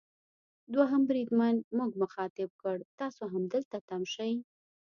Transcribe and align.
دوهم 0.73 1.01
بریدمن 1.09 1.55
موږ 1.77 1.91
مخاطب 2.03 2.49
کړ: 2.61 2.77
تاسو 2.99 3.23
همدلته 3.33 3.77
تم 3.89 4.01
شئ. 4.13 4.33